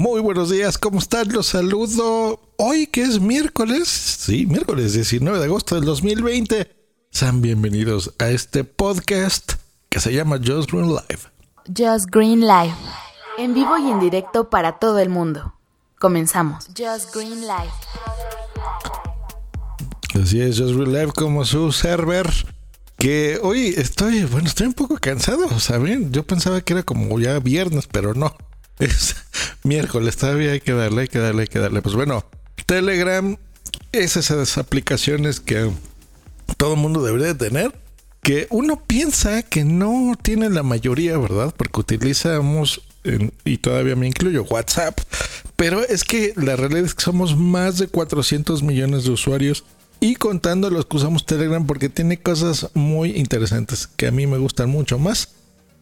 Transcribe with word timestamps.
Muy 0.00 0.22
buenos 0.22 0.48
días, 0.48 0.78
¿cómo 0.78 0.98
están? 0.98 1.30
Los 1.30 1.48
saludo 1.48 2.40
hoy 2.56 2.86
que 2.86 3.02
es 3.02 3.20
miércoles, 3.20 3.86
sí, 3.86 4.46
miércoles 4.46 4.94
19 4.94 5.38
de 5.38 5.44
agosto 5.44 5.74
del 5.74 5.84
2020. 5.84 6.74
Sean 7.10 7.42
bienvenidos 7.42 8.14
a 8.18 8.30
este 8.30 8.64
podcast 8.64 9.56
que 9.90 10.00
se 10.00 10.14
llama 10.14 10.38
Just 10.38 10.72
Green 10.72 10.88
Live. 10.88 11.20
Just 11.66 12.06
Green 12.10 12.40
Live, 12.40 12.72
en 13.36 13.52
vivo 13.52 13.76
y 13.76 13.90
en 13.90 14.00
directo 14.00 14.48
para 14.48 14.78
todo 14.78 15.00
el 15.00 15.10
mundo. 15.10 15.52
Comenzamos. 15.98 16.68
Just 16.68 17.14
Green 17.14 17.42
Live. 17.42 17.72
Así 20.14 20.40
es, 20.40 20.58
Just 20.58 20.76
Green 20.76 20.94
Live 20.94 21.12
como 21.12 21.44
su 21.44 21.72
server. 21.72 22.26
Que 22.96 23.38
hoy 23.42 23.74
estoy, 23.76 24.24
bueno, 24.24 24.48
estoy 24.48 24.68
un 24.68 24.72
poco 24.72 24.96
cansado, 24.96 25.60
¿saben? 25.60 26.10
Yo 26.10 26.26
pensaba 26.26 26.62
que 26.62 26.72
era 26.72 26.84
como 26.84 27.20
ya 27.20 27.38
viernes, 27.38 27.86
pero 27.86 28.14
no. 28.14 28.34
Es 28.80 29.16
miércoles, 29.62 30.16
todavía 30.16 30.52
hay 30.52 30.60
que 30.60 30.72
darle, 30.72 31.02
hay 31.02 31.08
que 31.08 31.18
darle, 31.18 31.42
hay 31.42 31.48
que 31.48 31.58
darle. 31.58 31.82
Pues 31.82 31.94
bueno, 31.94 32.24
Telegram 32.66 33.36
es 33.92 34.16
esas 34.16 34.58
aplicaciones 34.58 35.40
que 35.40 35.70
todo 36.56 36.76
mundo 36.76 37.02
debería 37.02 37.36
tener. 37.36 37.72
Que 38.22 38.46
uno 38.50 38.82
piensa 38.86 39.42
que 39.42 39.64
no 39.64 40.12
tiene 40.20 40.50
la 40.50 40.62
mayoría, 40.62 41.16
¿verdad? 41.16 41.54
Porque 41.56 41.80
utilizamos, 41.80 42.82
y 43.44 43.58
todavía 43.58 43.96
me 43.96 44.06
incluyo, 44.06 44.44
WhatsApp. 44.44 45.00
Pero 45.56 45.82
es 45.86 46.04
que 46.04 46.34
la 46.36 46.56
realidad 46.56 46.84
es 46.84 46.94
que 46.94 47.02
somos 47.02 47.36
más 47.36 47.78
de 47.78 47.88
400 47.88 48.62
millones 48.62 49.04
de 49.04 49.10
usuarios 49.10 49.64
y 50.00 50.16
contando 50.16 50.70
los 50.70 50.86
que 50.86 50.96
usamos 50.96 51.26
Telegram 51.26 51.66
porque 51.66 51.88
tiene 51.88 52.18
cosas 52.20 52.68
muy 52.74 53.10
interesantes 53.10 53.86
que 53.86 54.06
a 54.06 54.10
mí 54.10 54.26
me 54.26 54.38
gustan 54.38 54.70
mucho 54.70 54.98
más. 54.98 55.34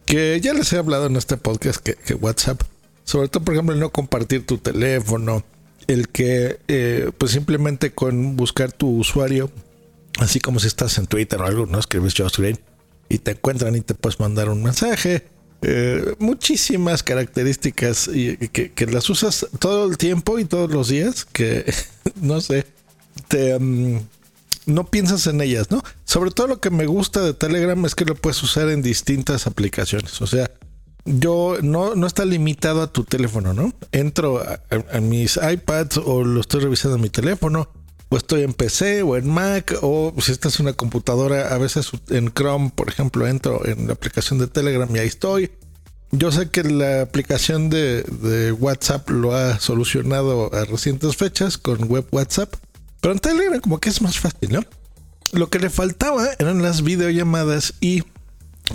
Que 0.05 0.39
ya 0.41 0.53
les 0.53 0.73
he 0.73 0.77
hablado 0.77 1.05
en 1.05 1.15
este 1.15 1.37
podcast 1.37 1.79
que, 1.81 2.13
WhatsApp. 2.15 2.61
Sobre 3.09 3.27
todo, 3.27 3.43
por 3.43 3.53
ejemplo, 3.55 3.73
el 3.73 3.79
no 3.79 3.89
compartir 3.89 4.45
tu 4.45 4.57
teléfono. 4.57 5.43
El 5.87 6.09
que, 6.09 6.59
eh, 6.67 7.11
pues 7.17 7.31
simplemente 7.31 7.91
con 7.91 8.35
buscar 8.35 8.71
tu 8.71 8.89
usuario, 8.97 9.49
así 10.19 10.39
como 10.39 10.59
si 10.59 10.67
estás 10.67 10.97
en 10.99 11.07
Twitter 11.07 11.41
o 11.41 11.45
algo, 11.45 11.65
no 11.65 11.79
escribes 11.79 12.13
Just 12.15 12.37
Green 12.37 12.59
y 13.09 13.17
te 13.17 13.31
encuentran 13.31 13.75
y 13.75 13.81
te 13.81 13.95
puedes 13.95 14.19
mandar 14.19 14.49
un 14.49 14.61
mensaje. 14.61 15.25
Eh, 15.63 16.13
muchísimas 16.19 17.01
características 17.01 18.07
que, 18.07 18.87
las 18.91 19.09
usas 19.09 19.47
todo 19.57 19.89
el 19.89 19.97
tiempo 19.97 20.37
y 20.37 20.45
todos 20.45 20.69
los 20.69 20.89
días. 20.89 21.25
Que 21.25 21.73
no 22.21 22.41
sé 22.41 22.65
Mm, 23.59 23.97
no 24.65 24.85
piensas 24.85 25.25
en 25.27 25.41
ellas, 25.41 25.71
¿no? 25.71 25.83
Sobre 26.05 26.31
todo 26.31 26.47
lo 26.47 26.59
que 26.59 26.69
me 26.69 26.85
gusta 26.85 27.21
de 27.21 27.33
Telegram 27.33 27.83
es 27.85 27.95
que 27.95 28.05
lo 28.05 28.15
puedes 28.15 28.41
usar 28.43 28.69
en 28.69 28.81
distintas 28.81 29.47
aplicaciones. 29.47 30.21
O 30.21 30.27
sea, 30.27 30.51
yo 31.09 31.57
no, 31.61 31.95
no 31.95 32.07
está 32.07 32.25
limitado 32.25 32.81
a 32.81 32.91
tu 32.91 33.03
teléfono, 33.03 33.53
¿no? 33.53 33.73
Entro 33.91 34.41
a, 34.41 34.99
mis 34.99 35.37
iPads 35.37 35.97
o 35.97 36.23
lo 36.23 36.41
estoy 36.41 36.61
revisando 36.61 36.95
en 36.95 37.01
mi 37.01 37.09
teléfono, 37.09 37.69
o 38.09 38.17
estoy 38.17 38.43
en 38.43 38.53
PC 38.53 39.03
o 39.03 39.17
en 39.17 39.29
Mac, 39.29 39.75
o 39.81 40.13
si 40.19 40.31
estás 40.31 40.59
en 40.59 40.67
una 40.67 40.73
computadora, 40.73 41.53
a 41.53 41.57
veces 41.57 41.91
en 42.09 42.31
Chrome, 42.33 42.71
por 42.73 42.89
ejemplo, 42.89 43.27
entro 43.27 43.65
en 43.65 43.87
la 43.87 43.93
aplicación 43.93 44.39
de 44.39 44.47
Telegram 44.47 44.93
y 44.95 44.99
ahí 44.99 45.07
estoy. 45.07 45.51
Yo 46.11 46.31
sé 46.31 46.49
que 46.49 46.63
la 46.63 47.01
aplicación 47.01 47.69
de, 47.69 48.01
de 48.03 48.51
WhatsApp 48.51 49.09
lo 49.09 49.35
ha 49.35 49.59
solucionado 49.59 50.53
a 50.53 50.65
recientes 50.65 51.15
fechas 51.15 51.57
con 51.57 51.83
Web 51.83 52.07
WhatsApp 52.11 52.55
pero 53.01 53.13
en 53.13 53.19
Telegram 53.19 53.59
como 53.59 53.79
que 53.79 53.89
es 53.89 54.01
más 54.01 54.19
fácil, 54.19 54.51
¿no? 54.51 54.61
Lo 55.31 55.49
que 55.49 55.59
le 55.59 55.69
faltaba 55.69 56.29
eran 56.39 56.61
las 56.61 56.83
videollamadas 56.83 57.75
y 57.79 58.03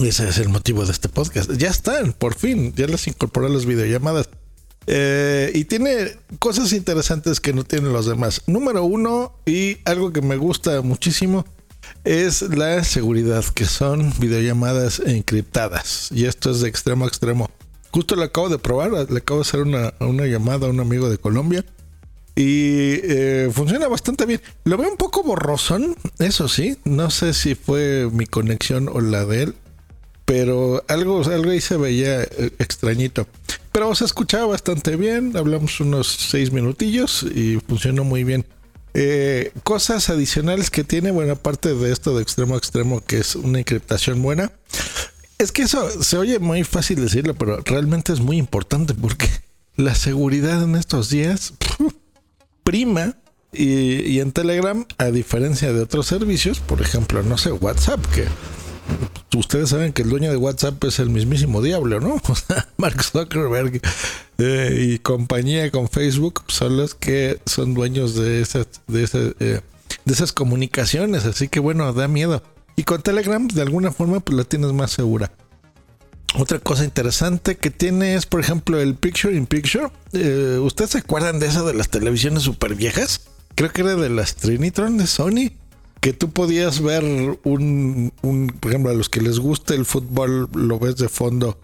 ese 0.00 0.28
es 0.28 0.38
el 0.38 0.48
motivo 0.48 0.84
de 0.84 0.92
este 0.92 1.08
podcast. 1.08 1.52
Ya 1.52 1.70
están, 1.70 2.12
por 2.12 2.34
fin, 2.34 2.72
ya 2.74 2.86
las 2.86 3.06
incorporó 3.06 3.48
las 3.48 3.66
videollamadas. 3.66 4.28
Eh, 4.86 5.50
y 5.54 5.64
tiene 5.64 6.16
cosas 6.38 6.72
interesantes 6.72 7.40
que 7.40 7.52
no 7.52 7.64
tienen 7.64 7.92
los 7.92 8.06
demás. 8.06 8.42
Número 8.46 8.84
uno, 8.84 9.32
y 9.46 9.78
algo 9.84 10.12
que 10.12 10.20
me 10.20 10.36
gusta 10.36 10.82
muchísimo, 10.82 11.46
es 12.04 12.42
la 12.42 12.84
seguridad, 12.84 13.44
que 13.44 13.64
son 13.64 14.12
videollamadas 14.18 15.00
encriptadas. 15.00 16.10
Y 16.12 16.26
esto 16.26 16.50
es 16.50 16.60
de 16.60 16.68
extremo 16.68 17.04
a 17.04 17.08
extremo. 17.08 17.50
Justo 17.90 18.16
lo 18.16 18.24
acabo 18.24 18.48
de 18.48 18.58
probar, 18.58 18.90
le 19.10 19.18
acabo 19.18 19.40
de 19.40 19.48
hacer 19.48 19.60
una, 19.60 19.94
una 20.00 20.26
llamada 20.26 20.66
a 20.66 20.70
un 20.70 20.80
amigo 20.80 21.08
de 21.08 21.18
Colombia 21.18 21.64
y 22.36 22.98
eh, 23.04 23.50
funciona 23.52 23.86
bastante 23.86 24.26
bien. 24.26 24.40
Lo 24.64 24.76
veo 24.76 24.90
un 24.90 24.96
poco 24.96 25.22
borrosón, 25.22 25.96
eso 26.18 26.48
sí. 26.48 26.76
No 26.84 27.10
sé 27.10 27.32
si 27.32 27.54
fue 27.54 28.08
mi 28.12 28.26
conexión 28.26 28.88
o 28.92 29.00
la 29.00 29.24
de 29.24 29.44
él. 29.44 29.54
Pero 30.24 30.82
algo, 30.88 31.22
algo 31.24 31.50
ahí 31.50 31.60
se 31.60 31.76
veía 31.76 32.22
eh, 32.22 32.50
extrañito. 32.58 33.26
Pero 33.72 33.94
se 33.94 34.04
escuchaba 34.04 34.46
bastante 34.46 34.96
bien. 34.96 35.36
Hablamos 35.36 35.80
unos 35.80 36.06
seis 36.06 36.52
minutillos 36.52 37.24
y 37.24 37.60
funcionó 37.66 38.04
muy 38.04 38.24
bien. 38.24 38.46
Eh, 38.94 39.50
cosas 39.64 40.08
adicionales 40.08 40.70
que 40.70 40.84
tiene, 40.84 41.10
bueno, 41.10 41.32
aparte 41.32 41.74
de 41.74 41.92
esto 41.92 42.16
de 42.16 42.22
extremo 42.22 42.54
a 42.54 42.58
extremo, 42.58 43.04
que 43.04 43.18
es 43.18 43.34
una 43.34 43.58
encriptación 43.58 44.22
buena. 44.22 44.52
Es 45.38 45.50
que 45.50 45.62
eso 45.62 46.02
se 46.02 46.16
oye 46.16 46.38
muy 46.38 46.62
fácil 46.62 47.00
decirlo, 47.00 47.34
pero 47.34 47.60
realmente 47.64 48.12
es 48.12 48.20
muy 48.20 48.36
importante 48.36 48.94
porque 48.94 49.28
la 49.76 49.94
seguridad 49.96 50.62
en 50.62 50.76
estos 50.76 51.10
días 51.10 51.54
prima 52.64 53.16
y, 53.52 54.20
en 54.20 54.32
Telegram, 54.32 54.84
a 54.98 55.06
diferencia 55.06 55.72
de 55.72 55.82
otros 55.82 56.06
servicios, 56.06 56.60
por 56.60 56.80
ejemplo, 56.80 57.22
no 57.22 57.38
sé, 57.38 57.52
WhatsApp, 57.52 58.04
que 58.06 58.26
ustedes 59.36 59.70
saben 59.70 59.92
que 59.92 60.02
el 60.02 60.10
dueño 60.10 60.30
de 60.30 60.36
WhatsApp 60.36 60.82
es 60.84 60.98
el 60.98 61.10
mismísimo 61.10 61.62
diablo, 61.62 62.00
¿no? 62.00 62.20
Mark 62.76 63.02
Zuckerberg 63.02 63.80
eh, 64.38 64.78
y 64.80 64.98
compañía 64.98 65.70
con 65.70 65.88
Facebook 65.88 66.42
son 66.48 66.76
los 66.76 66.94
que 66.94 67.40
son 67.46 67.74
dueños 67.74 68.14
eh, 68.18 68.44
de 68.88 69.62
esas 70.06 70.32
comunicaciones, 70.32 71.24
así 71.24 71.48
que 71.48 71.60
bueno, 71.60 71.92
da 71.92 72.08
miedo. 72.08 72.42
Y 72.76 72.84
con 72.84 73.02
Telegram, 73.02 73.46
de 73.46 73.62
alguna 73.62 73.92
forma, 73.92 74.20
pues 74.20 74.36
la 74.36 74.44
tienes 74.44 74.72
más 74.72 74.90
segura. 74.90 75.30
Otra 76.36 76.58
cosa 76.58 76.84
interesante 76.84 77.56
que 77.56 77.70
tiene 77.70 78.16
es, 78.16 78.26
por 78.26 78.40
ejemplo, 78.40 78.80
el 78.80 78.96
Picture 78.96 79.36
in 79.36 79.46
Picture. 79.46 79.88
Eh, 80.12 80.58
¿Ustedes 80.60 80.90
se 80.90 80.98
acuerdan 80.98 81.38
de 81.38 81.46
eso 81.46 81.64
de 81.64 81.74
las 81.74 81.90
televisiones 81.90 82.42
super 82.42 82.74
viejas? 82.74 83.20
Creo 83.54 83.70
que 83.72 83.82
era 83.82 83.94
de 83.94 84.10
las 84.10 84.34
Trinitron 84.34 84.98
de 84.98 85.06
Sony. 85.06 85.52
Que 86.04 86.12
tú 86.12 86.32
podías 86.32 86.82
ver 86.82 87.02
un, 87.02 88.12
un, 88.20 88.48
por 88.60 88.70
ejemplo, 88.70 88.90
a 88.90 88.94
los 88.94 89.08
que 89.08 89.22
les 89.22 89.38
gusta 89.38 89.72
el 89.72 89.86
fútbol, 89.86 90.50
lo 90.52 90.78
ves 90.78 90.96
de 90.96 91.08
fondo, 91.08 91.58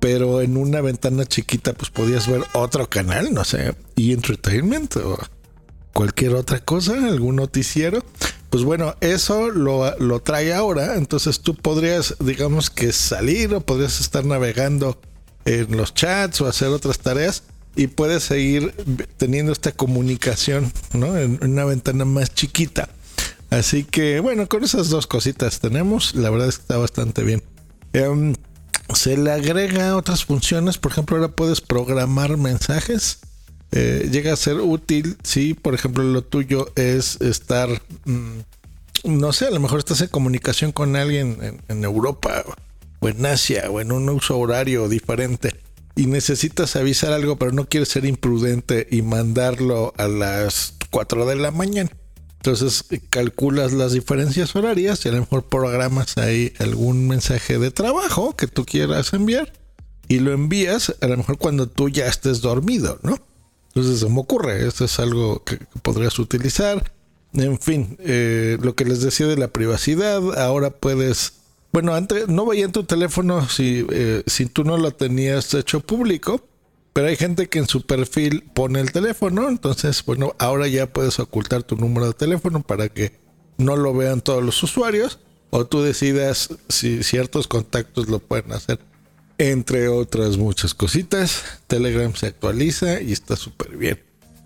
pero 0.00 0.42
en 0.42 0.58
una 0.58 0.82
ventana 0.82 1.24
chiquita, 1.24 1.72
pues 1.72 1.88
podías 1.88 2.28
ver 2.28 2.42
otro 2.52 2.90
canal, 2.90 3.32
no 3.32 3.42
sé, 3.42 3.74
y 3.94 4.12
entertainment 4.12 4.96
o 4.96 5.18
cualquier 5.94 6.34
otra 6.34 6.60
cosa, 6.60 6.92
algún 6.92 7.36
noticiero. 7.36 8.04
Pues 8.50 8.64
bueno, 8.64 8.96
eso 9.00 9.48
lo, 9.48 9.98
lo, 9.98 10.20
trae 10.20 10.52
ahora. 10.52 10.96
Entonces 10.96 11.40
tú 11.40 11.54
podrías, 11.54 12.16
digamos 12.20 12.68
que 12.68 12.92
salir 12.92 13.54
o 13.54 13.62
podrías 13.62 13.98
estar 13.98 14.26
navegando 14.26 15.00
en 15.46 15.74
los 15.74 15.94
chats 15.94 16.42
o 16.42 16.46
hacer 16.46 16.68
otras 16.68 16.98
tareas 16.98 17.44
y 17.74 17.86
puedes 17.86 18.24
seguir 18.24 18.74
teniendo 19.16 19.52
esta 19.52 19.72
comunicación, 19.72 20.70
¿no? 20.92 21.16
En 21.16 21.38
una 21.42 21.64
ventana 21.64 22.04
más 22.04 22.34
chiquita. 22.34 22.90
Así 23.56 23.84
que 23.84 24.20
bueno, 24.20 24.48
con 24.48 24.64
esas 24.64 24.88
dos 24.90 25.06
cositas 25.06 25.60
tenemos, 25.60 26.14
la 26.14 26.30
verdad 26.30 26.48
es 26.48 26.56
que 26.56 26.62
está 26.62 26.76
bastante 26.76 27.22
bien. 27.22 27.42
Em, 27.92 28.34
se 28.94 29.16
le 29.16 29.32
agrega 29.32 29.96
otras 29.96 30.24
funciones, 30.24 30.78
por 30.78 30.92
ejemplo, 30.92 31.16
ahora 31.16 31.28
puedes 31.28 31.60
programar 31.60 32.36
mensajes 32.36 33.20
eh, 33.72 34.08
llega 34.10 34.32
a 34.32 34.36
ser 34.36 34.60
útil 34.60 35.16
si, 35.22 35.54
por 35.54 35.74
ejemplo, 35.74 36.04
lo 36.04 36.22
tuyo 36.22 36.72
es 36.76 37.20
estar, 37.20 37.68
mm, 38.04 38.38
no 39.04 39.32
sé, 39.32 39.46
a 39.46 39.50
lo 39.50 39.60
mejor 39.60 39.80
estás 39.80 40.00
en 40.00 40.08
comunicación 40.08 40.72
con 40.72 40.94
alguien 40.94 41.60
en, 41.68 41.84
Europa 41.84 42.44
o 43.00 43.08
en 43.08 43.26
Asia 43.26 43.68
o 43.70 43.80
en 43.80 43.92
un 43.92 44.08
uso 44.08 44.38
horario 44.38 44.88
diferente 44.88 45.54
y 45.96 46.06
necesitas 46.06 46.76
avisar 46.76 47.12
algo, 47.12 47.36
pero 47.36 47.52
no 47.52 47.68
quieres 47.68 47.88
ser 47.88 48.04
imprudente 48.04 48.86
y 48.90 49.02
mandarlo 49.02 49.92
a 49.96 50.06
las 50.06 50.74
4 50.90 51.26
de 51.26 51.36
la 51.36 51.50
mañana. 51.50 51.90
Entonces 52.46 52.84
calculas 53.10 53.72
las 53.72 53.92
diferencias 53.92 54.54
horarias 54.54 55.04
y 55.04 55.08
a 55.08 55.12
lo 55.12 55.18
mejor 55.18 55.46
programas 55.46 56.16
ahí 56.16 56.52
algún 56.60 57.08
mensaje 57.08 57.58
de 57.58 57.72
trabajo 57.72 58.36
que 58.36 58.46
tú 58.46 58.64
quieras 58.64 59.12
enviar 59.14 59.52
y 60.06 60.20
lo 60.20 60.32
envías 60.32 60.94
a 61.00 61.08
lo 61.08 61.16
mejor 61.16 61.38
cuando 61.38 61.68
tú 61.68 61.88
ya 61.88 62.06
estés 62.06 62.42
dormido, 62.42 63.00
¿no? 63.02 63.18
Entonces 63.74 63.98
se 63.98 64.08
me 64.08 64.20
ocurre, 64.20 64.64
esto 64.64 64.84
es 64.84 65.00
algo 65.00 65.42
que, 65.42 65.58
podrías 65.82 66.20
utilizar. 66.20 66.92
En 67.32 67.58
fin, 67.58 67.96
eh, 67.98 68.58
lo 68.62 68.76
que 68.76 68.84
les 68.84 69.00
decía 69.00 69.26
de 69.26 69.36
la 69.36 69.48
privacidad, 69.48 70.38
ahora 70.40 70.70
puedes, 70.70 71.32
bueno, 71.72 71.96
antes 71.96 72.28
no 72.28 72.46
veía 72.46 72.66
en 72.66 72.72
tu 72.72 72.84
teléfono 72.84 73.48
si, 73.48 73.84
eh, 73.90 74.22
si 74.28 74.46
tú 74.46 74.62
no 74.62 74.76
lo 74.76 74.92
tenías 74.92 75.52
hecho 75.52 75.80
público, 75.80 76.46
pero 76.96 77.08
hay 77.08 77.16
gente 77.16 77.50
que 77.50 77.58
en 77.58 77.68
su 77.68 77.82
perfil 77.82 78.42
pone 78.54 78.80
el 78.80 78.90
teléfono, 78.90 79.50
entonces, 79.50 80.02
bueno, 80.06 80.34
ahora 80.38 80.66
ya 80.66 80.86
puedes 80.86 81.18
ocultar 81.18 81.62
tu 81.62 81.76
número 81.76 82.06
de 82.06 82.14
teléfono 82.14 82.62
para 82.62 82.88
que 82.88 83.12
no 83.58 83.76
lo 83.76 83.92
vean 83.92 84.22
todos 84.22 84.42
los 84.42 84.62
usuarios, 84.62 85.18
o 85.50 85.66
tú 85.66 85.82
decidas 85.82 86.48
si 86.70 87.02
ciertos 87.02 87.48
contactos 87.48 88.08
lo 88.08 88.18
pueden 88.18 88.50
hacer. 88.52 88.78
entre 89.36 89.88
otras 89.88 90.38
muchas 90.38 90.72
cositas. 90.72 91.44
Telegram 91.66 92.14
se 92.14 92.28
actualiza 92.28 93.02
y 93.02 93.12
está 93.12 93.36
súper 93.36 93.76
bien. 93.76 94.02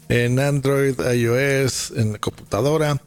En 0.09 0.41
Android, 0.41 0.99
iOS, 0.99 1.93
en 1.95 2.15
la 2.15 2.19
computadora. 2.19 3.01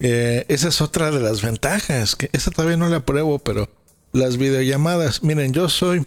Eh, 0.00 0.44
esa 0.48 0.68
es 0.68 0.82
otra 0.82 1.10
de 1.10 1.20
las 1.20 1.40
ventajas, 1.40 2.16
que 2.16 2.28
esa 2.34 2.50
todavía 2.50 2.76
no 2.76 2.90
la 2.90 3.00
pruebo, 3.00 3.38
pero 3.38 3.70
las 4.12 4.36
videollamadas, 4.36 5.22
miren, 5.22 5.54
yo 5.54 5.70
soy 5.70 6.04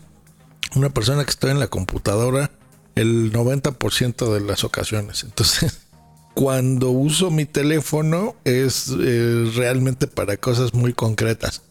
una 0.75 0.91
persona 0.91 1.23
que 1.23 1.31
estoy 1.31 1.49
en 1.49 1.59
la 1.59 1.69
computadora 1.69 2.51
el 2.95 3.31
90% 3.31 4.33
de 4.33 4.41
las 4.41 4.63
ocasiones. 4.63 5.23
Entonces, 5.23 5.79
cuando 6.33 6.89
uso 6.89 7.31
mi 7.31 7.45
teléfono 7.45 8.35
es 8.43 8.93
eh, 8.99 9.51
realmente 9.55 10.07
para 10.07 10.37
cosas 10.37 10.73
muy 10.73 10.93
concretas. 10.93 11.61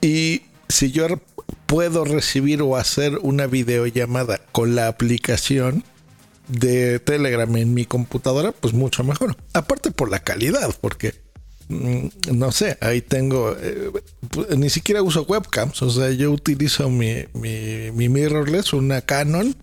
Y 0.00 0.42
si 0.68 0.92
yo 0.92 1.06
puedo 1.66 2.04
recibir 2.04 2.62
o 2.62 2.76
hacer 2.76 3.18
una 3.22 3.46
videollamada 3.46 4.40
con 4.52 4.74
la 4.74 4.88
aplicación 4.88 5.84
de 6.48 7.00
Telegram 7.00 7.54
en 7.56 7.74
mi 7.74 7.84
computadora, 7.84 8.52
pues 8.52 8.72
mucho 8.74 9.04
mejor. 9.04 9.36
Aparte 9.52 9.90
por 9.90 10.10
la 10.10 10.20
calidad, 10.20 10.74
porque 10.80 11.14
mm, 11.68 12.06
no 12.32 12.52
sé, 12.52 12.78
ahí 12.80 13.00
tengo, 13.00 13.56
eh, 13.60 13.90
ni 14.56 14.70
siquiera 14.70 15.02
uso 15.02 15.22
webcams, 15.22 15.82
o 15.82 15.90
sea, 15.90 16.10
yo 16.10 16.30
utilizo 16.30 16.88
mi, 16.88 17.24
mi, 17.34 18.08
mirrorless, 18.08 18.72
una 18.72 19.00
Canon, 19.00 19.56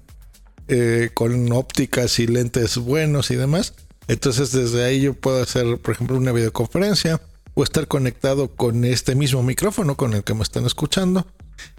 eh, 0.68 1.10
con 1.14 1.52
ópticas 1.52 2.20
y 2.20 2.28
lentes 2.28 2.78
buenos 2.78 3.32
y 3.32 3.36
demás. 3.36 3.74
Entonces 4.08 4.52
desde 4.52 4.84
ahí 4.84 5.02
yo 5.02 5.14
puedo 5.14 5.42
hacer, 5.42 5.78
por 5.80 5.94
ejemplo, 5.94 6.18
una 6.18 6.32
videoconferencia 6.32 7.22
o 7.54 7.64
estar 7.64 7.88
conectado 7.88 8.56
con 8.56 8.84
este 8.84 9.16
mismo 9.16 9.44
micrófono 9.44 9.96
con 9.96 10.14
el 10.14 10.24
que 10.24 10.34
me 10.34 10.44
están 10.44 10.66
escuchando 10.66 11.28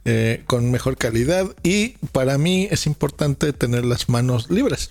eh, 0.04 0.44
con 0.46 0.70
mejor 0.70 0.96
calidad 0.96 1.46
y 1.62 1.90
para 2.12 2.38
mí 2.38 2.69
es 2.70 2.86
importante 2.86 3.52
tener 3.52 3.84
las 3.84 4.08
manos 4.08 4.50
libres 4.50 4.90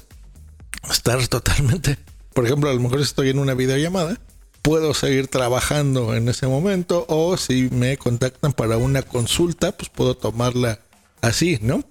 estar 0.91 1.25
totalmente 1.27 1.97
por 2.33 2.45
ejemplo 2.45 2.69
a 2.69 2.73
lo 2.73 2.81
mejor 2.81 2.99
estoy 2.99 3.29
en 3.29 3.39
una 3.39 3.53
videollamada 3.53 4.19
puedo 4.61 4.93
seguir 4.93 5.27
trabajando 5.27 6.15
en 6.15 6.27
ese 6.27 6.47
momento 6.47 7.05
o 7.07 7.37
si 7.37 7.69
me 7.71 7.97
contactan 7.97 8.51
para 8.53 8.77
una 8.77 9.03
consulta 9.03 9.71
pues 9.71 9.89
puedo 9.89 10.15
tomarla 10.15 10.79
así 11.21 11.59
no 11.61 11.83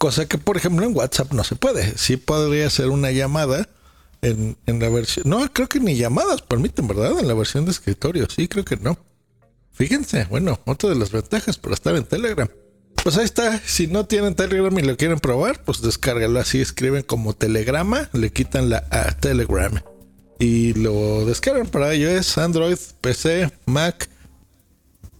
cosa 0.00 0.26
que 0.26 0.38
por 0.38 0.56
ejemplo 0.56 0.86
en 0.86 0.96
WhatsApp 0.96 1.32
no 1.32 1.44
se 1.44 1.56
puede 1.56 1.98
sí 1.98 2.16
podría 2.16 2.70
ser 2.70 2.88
una 2.88 3.10
llamada 3.10 3.68
en, 4.22 4.56
la 4.66 4.88
versión. 4.88 5.28
No, 5.28 5.52
creo 5.52 5.68
que 5.68 5.80
ni 5.80 5.96
llamadas 5.96 6.42
permiten, 6.42 6.86
¿verdad? 6.86 7.18
En 7.18 7.28
la 7.28 7.34
versión 7.34 7.64
de 7.64 7.70
escritorio. 7.70 8.26
Sí, 8.28 8.48
creo 8.48 8.64
que 8.64 8.76
no. 8.76 8.98
Fíjense, 9.72 10.26
bueno, 10.28 10.60
otra 10.66 10.90
de 10.90 10.96
las 10.96 11.10
ventajas 11.10 11.56
para 11.56 11.74
estar 11.74 11.96
en 11.96 12.04
Telegram. 12.04 12.48
Pues 13.02 13.16
ahí 13.16 13.24
está. 13.24 13.58
Si 13.64 13.86
no 13.86 14.04
tienen 14.04 14.34
Telegram 14.34 14.78
y 14.78 14.82
lo 14.82 14.96
quieren 14.96 15.20
probar, 15.20 15.64
pues 15.64 15.80
descárgalo 15.80 16.38
así. 16.38 16.60
Escriben 16.60 17.02
como 17.02 17.34
Telegrama, 17.34 18.10
le 18.12 18.30
quitan 18.30 18.68
la 18.68 18.84
a 18.90 19.12
Telegram 19.16 19.80
y 20.38 20.72
lo 20.72 21.26
descargan 21.26 21.66
para 21.66 21.94
iOS, 21.94 22.38
Android, 22.38 22.78
PC, 23.00 23.52
Mac, 23.66 24.08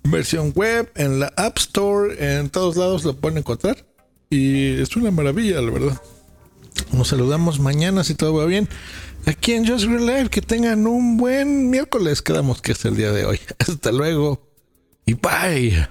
versión 0.02 0.52
web, 0.54 0.90
en 0.96 1.20
la 1.20 1.32
App 1.36 1.58
Store, 1.58 2.38
en 2.38 2.48
todos 2.48 2.76
lados 2.76 3.04
lo 3.04 3.14
pueden 3.14 3.38
encontrar. 3.38 3.84
Y 4.32 4.80
es 4.80 4.94
una 4.94 5.10
maravilla, 5.10 5.60
la 5.60 5.72
verdad. 5.72 6.02
Nos 6.92 7.08
saludamos 7.08 7.58
mañana 7.58 8.04
si 8.04 8.14
todo 8.14 8.34
va 8.34 8.46
bien. 8.46 8.68
Aquí 9.26 9.52
en 9.52 9.66
Just 9.66 9.86
Green 9.86 10.06
Live. 10.06 10.28
Que 10.28 10.40
tengan 10.40 10.86
un 10.86 11.16
buen 11.16 11.68
miércoles. 11.68 12.22
Quedamos 12.22 12.62
que 12.62 12.72
es 12.72 12.84
el 12.84 12.96
día 12.96 13.10
de 13.10 13.24
hoy. 13.24 13.40
Hasta 13.58 13.90
luego. 13.90 14.40
Y 15.04 15.14
bye. 15.14 15.88